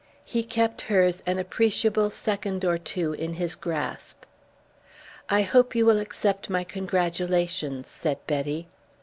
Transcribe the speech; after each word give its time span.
He 0.25 0.41
kept 0.41 0.81
hers 0.89 1.21
an 1.27 1.37
appreciable 1.37 2.09
second 2.09 2.65
or 2.65 2.79
two 2.79 3.13
in 3.13 3.33
his 3.33 3.53
grasp. 3.53 4.23
"I 5.29 5.43
hope 5.43 5.75
you 5.75 5.85
will 5.85 5.99
accept 5.99 6.49
my 6.49 6.63
congratulations," 6.63 7.87
said 7.87 8.17
Betty. 8.25 8.67